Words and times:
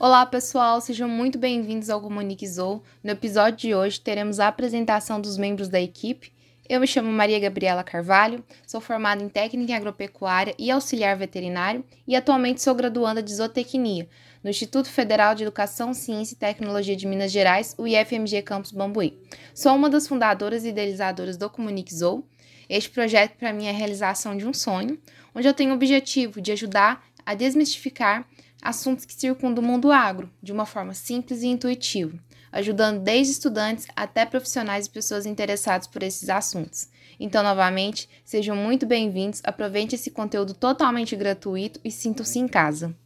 Olá 0.00 0.24
pessoal, 0.24 0.80
sejam 0.80 1.08
muito 1.08 1.40
bem-vindos 1.40 1.90
ao 1.90 2.00
Comunique 2.00 2.46
Zou. 2.46 2.84
No 3.02 3.10
episódio 3.10 3.56
de 3.58 3.74
hoje 3.74 4.00
teremos 4.00 4.38
a 4.38 4.46
apresentação 4.46 5.20
dos 5.20 5.36
membros 5.36 5.68
da 5.68 5.80
equipe. 5.80 6.32
Eu 6.68 6.78
me 6.78 6.86
chamo 6.86 7.10
Maria 7.10 7.40
Gabriela 7.40 7.82
Carvalho, 7.82 8.44
sou 8.64 8.80
formada 8.80 9.24
em 9.24 9.28
técnica 9.28 9.72
em 9.72 9.74
agropecuária 9.74 10.54
e 10.56 10.70
auxiliar 10.70 11.16
veterinário 11.16 11.84
e 12.06 12.14
atualmente 12.14 12.62
sou 12.62 12.76
graduanda 12.76 13.20
de 13.20 13.34
zootecnia 13.34 14.08
no 14.44 14.48
Instituto 14.48 14.88
Federal 14.88 15.34
de 15.34 15.42
Educação, 15.42 15.92
Ciência 15.92 16.34
e 16.34 16.38
Tecnologia 16.38 16.94
de 16.94 17.04
Minas 17.04 17.32
Gerais, 17.32 17.74
o 17.76 17.84
IFMG 17.84 18.42
Campus 18.42 18.70
Bambuí. 18.70 19.18
Sou 19.52 19.74
uma 19.74 19.90
das 19.90 20.06
fundadoras 20.06 20.64
e 20.64 20.68
idealizadoras 20.68 21.36
do 21.36 21.50
Comunique 21.50 21.92
Zou. 21.92 22.24
Este 22.68 22.90
projeto 22.90 23.36
para 23.36 23.52
mim 23.52 23.66
é 23.66 23.70
a 23.70 23.72
realização 23.72 24.36
de 24.36 24.46
um 24.46 24.54
sonho, 24.54 24.96
onde 25.34 25.48
eu 25.48 25.54
tenho 25.54 25.72
o 25.72 25.74
objetivo 25.74 26.40
de 26.40 26.52
ajudar 26.52 27.04
a 27.28 27.34
desmistificar 27.34 28.26
assuntos 28.62 29.04
que 29.04 29.12
circundam 29.12 29.62
o 29.62 29.66
mundo 29.66 29.92
agro 29.92 30.30
de 30.42 30.50
uma 30.50 30.64
forma 30.64 30.94
simples 30.94 31.42
e 31.42 31.48
intuitiva, 31.48 32.18
ajudando 32.50 33.02
desde 33.02 33.34
estudantes 33.34 33.86
até 33.94 34.24
profissionais 34.24 34.86
e 34.86 34.90
pessoas 34.90 35.26
interessadas 35.26 35.86
por 35.86 36.02
esses 36.02 36.30
assuntos. 36.30 36.88
Então, 37.20 37.42
novamente, 37.42 38.08
sejam 38.24 38.56
muito 38.56 38.86
bem-vindos, 38.86 39.42
aproveite 39.44 39.94
esse 39.94 40.10
conteúdo 40.10 40.54
totalmente 40.54 41.14
gratuito 41.14 41.78
e 41.84 41.90
sintam-se 41.90 42.38
em 42.38 42.48
casa. 42.48 42.96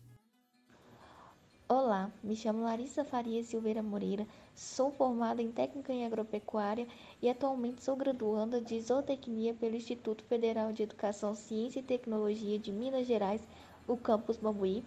Olá, 1.68 2.08
me 2.22 2.36
chamo 2.36 2.62
Larissa 2.62 3.02
Faria 3.02 3.42
Silveira 3.42 3.82
Moreira, 3.82 4.24
sou 4.54 4.92
formada 4.92 5.42
em 5.42 5.50
Técnica 5.50 5.92
em 5.92 6.06
Agropecuária 6.06 6.86
e 7.20 7.28
atualmente 7.28 7.82
sou 7.82 7.96
graduanda 7.96 8.60
de 8.60 8.80
Zootecnia 8.80 9.52
pelo 9.54 9.74
Instituto 9.74 10.22
Federal 10.24 10.72
de 10.72 10.84
Educação, 10.84 11.34
Ciência 11.34 11.80
e 11.80 11.82
Tecnologia 11.82 12.56
de 12.56 12.70
Minas 12.70 13.06
Gerais, 13.06 13.40
o 13.86 13.96
Campus 13.96 14.36
Bambuí, 14.36 14.82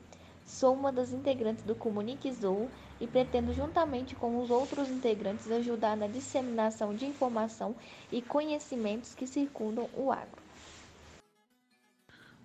Sou 0.45 0.75
uma 0.75 0.91
das 0.91 1.11
integrantes 1.11 1.63
do 1.63 1.73
Comunique 1.73 2.31
Zou 2.31 2.69
e 3.01 3.07
pretendo, 3.07 3.51
juntamente 3.51 4.13
com 4.13 4.39
os 4.39 4.51
outros 4.51 4.89
integrantes, 4.89 5.51
ajudar 5.51 5.97
na 5.97 6.05
disseminação 6.05 6.93
de 6.93 7.05
informação 7.05 7.75
e 8.11 8.21
conhecimentos 8.21 9.15
que 9.15 9.25
circundam 9.25 9.89
o 9.97 10.11
agro. 10.11 10.45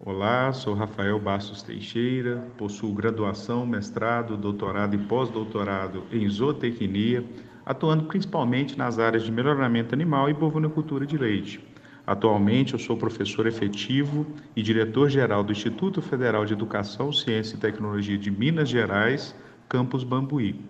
Olá, 0.03 0.51
sou 0.55 0.73
Rafael 0.73 1.21
Bastos 1.21 1.63
Teixeira, 1.63 2.43
possuo 2.57 2.95
graduação, 2.95 3.67
mestrado, 3.67 4.35
doutorado 4.35 4.95
e 4.95 4.99
pós-doutorado 5.07 6.07
em 6.11 6.27
zootecnia, 6.27 7.23
atuando 7.67 8.05
principalmente 8.05 8.79
nas 8.79 8.99
áreas 8.99 9.25
de 9.25 9.31
melhoramento 9.31 9.95
animal 9.95 10.31
e 10.31 10.33
bovinocultura 10.33 11.05
de 11.05 11.19
leite. 11.19 11.63
Atualmente, 12.11 12.73
eu 12.73 12.79
sou 12.81 12.97
professor 12.97 13.47
efetivo 13.47 14.27
e 14.57 14.65
diretor-geral 14.65 15.45
do 15.45 15.53
Instituto 15.53 16.03
Federal 16.03 16.45
de 16.45 16.53
Educação, 16.53 17.13
Ciência 17.13 17.55
e 17.55 17.61
Tecnologia 17.61 18.19
de 18.19 18.33
Minas 18.33 18.69
Gerais, 18.69 19.33
campus 19.69 20.03
Bambuí. 20.03 20.61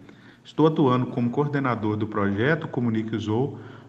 Estou 0.44 0.66
atuando 0.66 1.06
como 1.06 1.30
coordenador 1.30 1.96
do 1.96 2.06
projeto 2.06 2.68
Comunique 2.68 3.16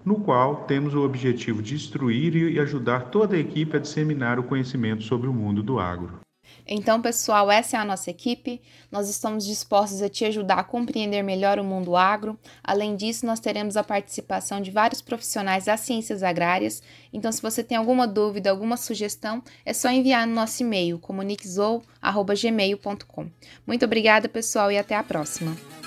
no 0.05 0.15
qual 0.21 0.63
temos 0.63 0.95
o 0.95 1.03
objetivo 1.03 1.61
de 1.61 1.75
instruir 1.75 2.37
e 2.37 2.57
ajudar 2.57 3.09
toda 3.09 3.35
a 3.35 3.39
equipe 3.39 3.75
a 3.75 3.81
disseminar 3.81 4.39
o 4.39 4.43
conhecimento 4.43 5.03
sobre 5.03 5.27
o 5.27 5.33
mundo 5.33 5.61
do 5.61 5.77
agro. 5.77 6.21
Então, 6.67 7.01
pessoal, 7.01 7.49
essa 7.51 7.77
é 7.77 7.79
a 7.79 7.85
nossa 7.85 8.09
equipe. 8.09 8.59
Nós 8.91 9.07
estamos 9.09 9.45
dispostos 9.45 10.01
a 10.01 10.09
te 10.09 10.25
ajudar 10.25 10.59
a 10.59 10.63
compreender 10.63 11.23
melhor 11.23 11.59
o 11.59 11.63
mundo 11.63 11.95
agro. 11.95 12.37
Além 12.63 12.95
disso, 12.95 13.25
nós 13.25 13.39
teremos 13.39 13.75
a 13.75 13.83
participação 13.83 14.61
de 14.61 14.69
vários 14.71 15.01
profissionais 15.01 15.65
das 15.65 15.79
ciências 15.81 16.23
agrárias. 16.23 16.81
Então, 17.11 17.31
se 17.31 17.41
você 17.41 17.63
tem 17.63 17.77
alguma 17.77 18.07
dúvida, 18.07 18.49
alguma 18.49 18.77
sugestão, 18.77 19.43
é 19.65 19.73
só 19.73 19.89
enviar 19.89 20.25
no 20.27 20.33
nosso 20.33 20.63
e-mail 20.63 20.97
comuniquezou@gmail.com. 20.99 23.29
Muito 23.65 23.85
obrigada, 23.85 24.29
pessoal, 24.29 24.71
e 24.71 24.77
até 24.77 24.95
a 24.95 25.03
próxima. 25.03 25.80